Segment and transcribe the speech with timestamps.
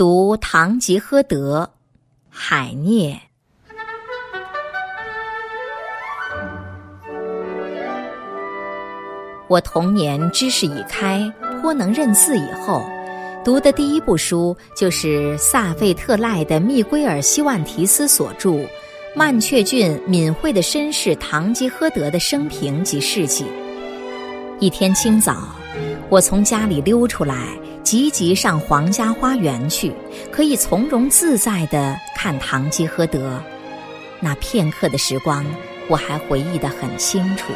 [0.00, 1.70] 读《堂吉诃德》，
[2.30, 3.20] 海涅。
[9.46, 12.38] 我童年知识已开，颇能认字。
[12.38, 12.82] 以后
[13.44, 18.54] 读的第一部书就是萨费特赖的密圭尔·希万提斯所著。
[19.14, 23.44] 曼雀郡敏慧的绅士堂吉诃德的生平及事迹。
[24.60, 25.54] 一天清早，
[26.10, 27.36] 我从家里溜出来，
[27.84, 29.92] 急急上皇家花园去，
[30.32, 33.40] 可以从容自在地看堂吉诃德。
[34.18, 35.46] 那片刻的时光，
[35.88, 37.52] 我还回忆得很清楚。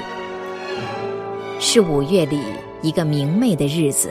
[1.59, 2.39] 是五月里
[2.81, 4.11] 一个明媚的日子。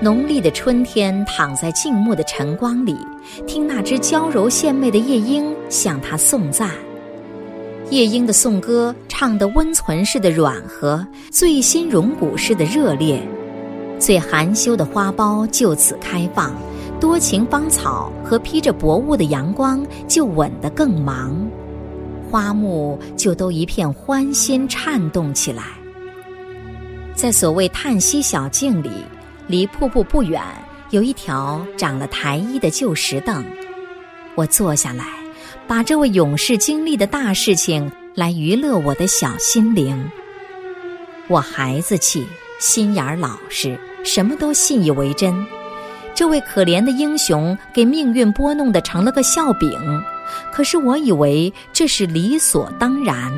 [0.00, 2.96] 浓丽的春天，躺在静默的晨光里，
[3.46, 6.70] 听那只娇柔献媚的夜莺向他颂赞。
[7.90, 13.22] 夜莺的颂歌唱得温存似的软和，醉心融骨似的热烈。
[14.00, 16.52] 最含羞的花苞就此开放，
[16.98, 21.48] 多情芳草和披着薄雾的阳光就吻得更忙，
[22.28, 25.62] 花木就都一片欢欣颤动起来。
[27.14, 28.90] 在所谓叹息小径里。
[29.46, 30.40] 离瀑布不远，
[30.90, 33.44] 有一条长了苔衣的旧石凳。
[34.36, 35.04] 我坐下来，
[35.66, 40.08] 把这位勇士经历的大事情来娱乐我的小心灵。
[41.26, 42.24] 我孩子气，
[42.60, 45.34] 心眼儿老实，什么都信以为真。
[46.14, 49.78] 这位可怜的英雄给命运拨弄的成了个笑柄，
[50.52, 53.32] 可是我以为这是理所当然。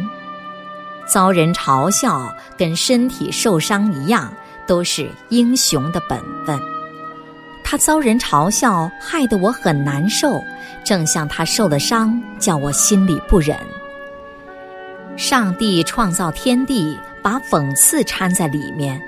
[1.06, 4.32] 遭人嘲笑，跟身体受伤一样。
[4.64, 6.56] 都是英雄的本分。
[7.64, 10.40] 他遭人嘲笑，害得我很难受，
[10.84, 13.58] 正像他受了伤，叫我心里不忍。
[15.16, 19.02] 上帝创造天地，把讽刺掺在里面，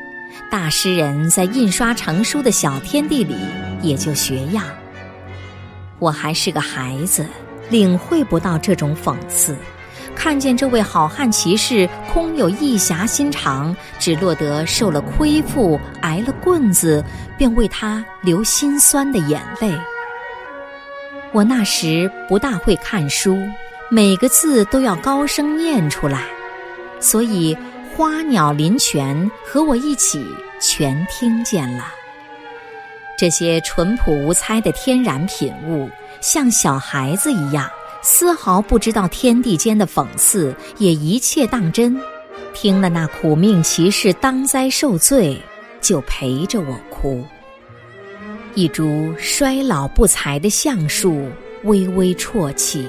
[0.51, 3.37] 大诗人在印刷成书的小天地里
[3.83, 4.65] 也就学样。
[5.99, 7.27] 我还是个孩子，
[7.71, 9.57] 领会不到这种讽刺。
[10.15, 17.05] 看见这位好汉骑士空有一侠心肠，只落得受了亏负、挨了棍子，
[17.37, 19.73] 便为他流心酸的眼泪。
[21.33, 23.37] 我那时不大会看书，
[23.91, 26.23] 每个字都要高声念出来，
[27.01, 27.57] 所以
[27.97, 30.27] 花鸟林泉和我一起
[30.61, 31.87] 全听见了。
[33.17, 35.89] 这些淳朴无猜的天然品物，
[36.21, 37.71] 像小孩子一样。
[38.03, 41.97] 丝毫不知道天地间的讽刺，也一切当真。
[42.53, 45.41] 听了那苦命骑士当灾受罪，
[45.81, 47.25] 就陪着我哭。
[48.57, 51.31] 一株衰老不才的橡树
[51.63, 52.89] 微微啜泣，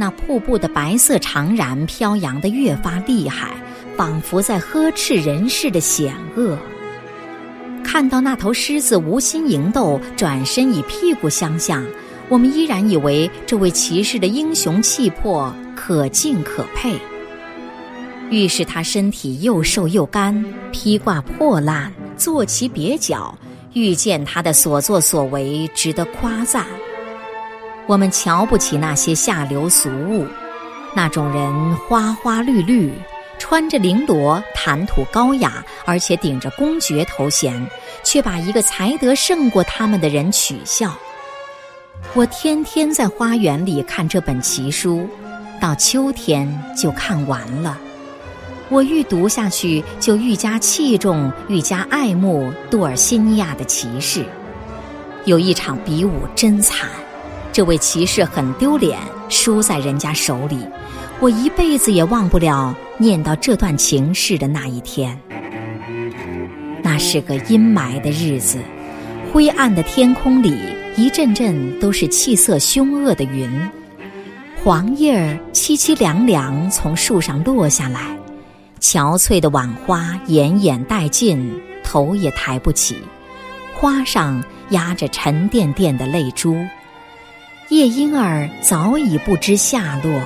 [0.00, 3.56] 那瀑布的白色长髯飘扬得越发厉害，
[3.96, 6.56] 仿佛在呵斥人世的险恶。
[7.82, 11.84] 看到那头狮子无心迎斗，转身以屁股相向。
[12.28, 16.94] 我们依然以为这位骑士的英雄气魄可敬可佩。
[18.30, 23.36] 愈是他身体又瘦又干，披挂破烂，坐骑蹩脚，
[23.72, 26.66] 愈见他的所作所为值得夸赞。
[27.88, 30.26] 我们瞧不起那些下流俗物，
[30.94, 32.92] 那种人花花绿绿，
[33.38, 37.66] 穿着绫罗，谈吐高雅，而且顶着公爵头衔，
[38.04, 40.94] 却把一个才德胜过他们的人取笑。
[42.12, 45.08] 我天天在花园里看这本奇书，
[45.58, 46.46] 到秋天
[46.76, 47.78] 就看完了。
[48.68, 54.26] 我愈读下去，就愈加器重、愈加爱慕杜尔西尼亚的骑士。
[55.24, 56.86] 有一场比武真惨，
[57.58, 58.96] 这位骑士很丢脸，
[59.28, 60.64] 输在人家手里。
[61.18, 65.20] 我一辈子也忘不了念到这段情事的那一天。
[66.84, 68.60] 那是个阴霾的日子，
[69.32, 70.56] 灰暗的天空里。
[70.96, 73.50] 一阵阵都是气色凶恶的云，
[74.62, 78.16] 黄叶儿凄凄凉凉从树上落下来，
[78.78, 82.98] 憔悴的晚花奄奄殆尽，头也抬不起，
[83.74, 86.56] 花上压着沉甸甸的泪珠，
[87.70, 90.22] 夜莺儿早已不知下落，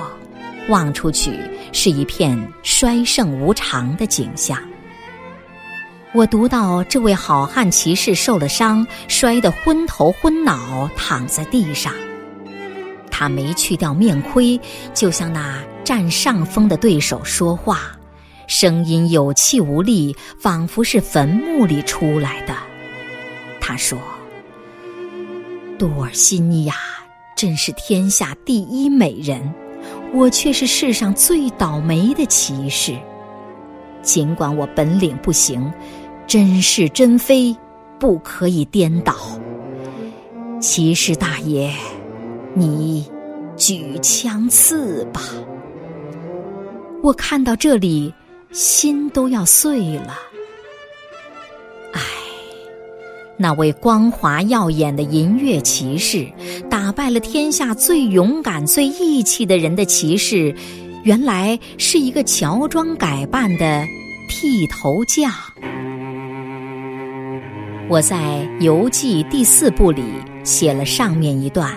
[0.69, 1.37] 望出去
[1.73, 4.57] 是一片衰盛无常的景象。
[6.13, 11.93] 我读到这位好汉骑士受了伤，摔得昏头昏脑，躺在地上。
[13.11, 14.57] 他没去掉面盔，
[14.93, 17.91] 就像那占上风的对手说话，
[18.47, 22.55] 声音有气无力，仿佛是坟墓里出来的。
[23.59, 23.99] 他说
[25.77, 26.75] ：“杜尔西尼亚
[27.43, 29.53] 真是天下第一美人，
[30.13, 32.95] 我却是世上最倒霉的骑士。
[34.01, 35.69] 尽管我本领不行。”
[36.25, 37.53] 真是真非，
[37.99, 39.13] 不可以颠倒。
[40.61, 41.69] 骑士大爷，
[42.53, 43.05] 你
[43.57, 45.19] 举枪刺吧！
[47.03, 48.13] 我看到这里，
[48.53, 50.15] 心都要碎了。
[53.37, 56.25] 那位光华耀眼的银月骑士，
[56.69, 60.55] 打败了天下最勇敢、最义气的人的骑士，
[61.03, 63.85] 原来是一个乔装改扮的
[64.29, 65.31] 剃头匠。
[67.89, 70.03] 我在游记第四部里
[70.43, 71.73] 写了上面一段，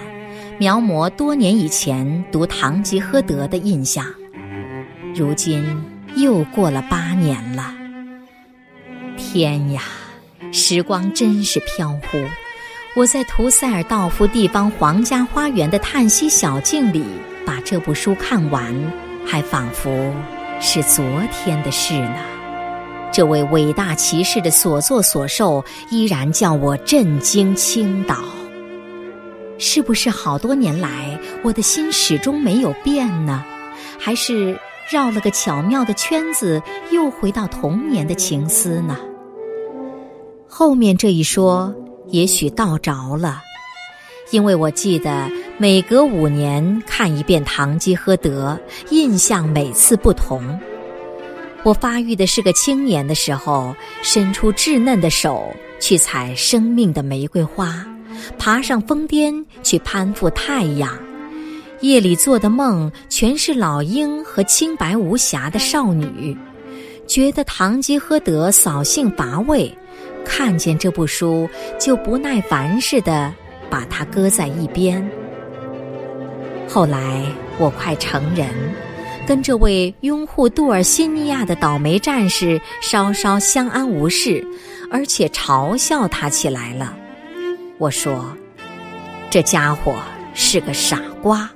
[0.58, 4.04] 描摹多年以前读《堂吉诃德》的印象。
[5.14, 5.64] 如今
[6.16, 7.74] 又过了八年了，
[9.16, 9.82] 天呀，
[10.52, 12.18] 时光真是飘忽。
[12.94, 17.04] 我在图塞尔道夫地方皇家花园的叹息小径里
[17.44, 18.74] 把这部书看完，
[19.26, 20.12] 还仿佛
[20.60, 22.16] 是昨天的事呢。
[23.12, 28.24] 这位伟大骑士的所作所受依然叫我震惊倾倒。
[29.58, 33.44] 是不是好多年来我的心始终没有变呢？
[33.98, 34.58] 还是？
[34.88, 36.62] 绕了个巧妙的圈子，
[36.92, 38.96] 又回到童年的情思呢。
[40.58, 41.70] 后面这一说，
[42.08, 43.42] 也许道着了，
[44.30, 48.58] 因为我记得每隔五年看一遍《堂吉诃德》，
[48.90, 50.58] 印象每次不同。
[51.62, 55.44] 我发育的是个青年的时候，伸出稚嫩的手
[55.78, 57.86] 去采生命的玫瑰花，
[58.38, 60.90] 爬上峰巅去攀附太阳。
[61.82, 66.34] 夜里做的梦全是老鹰和清白无瑕的少女，
[67.06, 69.70] 觉得堂吉诃德扫兴乏味，
[70.26, 73.32] 看见这部书就不耐烦似的
[73.70, 75.08] 把它搁在一边。
[76.68, 77.24] 后来
[77.58, 78.48] 我快成人，
[79.26, 84.44] 跟这位拥护杜尔西尼亚的倒霉战士稍稍相安无事，
[84.90, 86.94] 而且嘲笑他起来了。
[87.78, 88.36] 我说
[89.30, 89.94] ：“这家伙
[90.34, 91.48] 是个傻瓜。”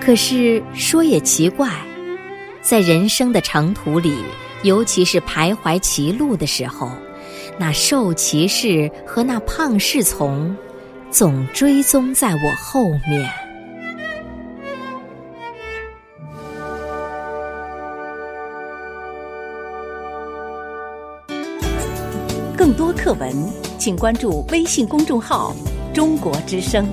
[0.00, 1.68] 可是说也奇怪，
[2.62, 4.14] 在人生的长途里，
[4.62, 6.90] 尤其是徘徊歧路的时候，
[7.56, 10.54] 那瘦骑士和那胖侍从，
[11.10, 13.30] 总追踪在我后面。
[22.56, 23.32] 更多课文，
[23.78, 25.54] 请关注微信公众号
[25.94, 26.84] “中国之声”。